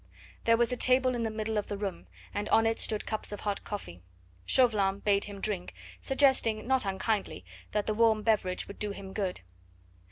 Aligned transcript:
There 0.45 0.57
was 0.57 0.71
a 0.71 0.75
table 0.77 1.13
in 1.13 1.21
the 1.21 1.29
middle 1.29 1.59
of 1.59 1.67
the 1.67 1.77
room, 1.77 2.07
and 2.33 2.49
on 2.49 2.65
it 2.65 2.79
stood 2.79 3.05
cups 3.05 3.31
of 3.31 3.41
hot 3.41 3.63
coffee. 3.63 4.01
Chauvelin 4.47 4.97
bade 4.97 5.25
him 5.25 5.39
drink, 5.39 5.75
suggesting, 5.99 6.65
not 6.65 6.85
unkindly, 6.87 7.45
that 7.71 7.85
the 7.85 7.93
warm 7.93 8.23
beverage 8.23 8.67
would 8.67 8.79
do 8.79 8.89
him 8.89 9.13
good. 9.13 9.41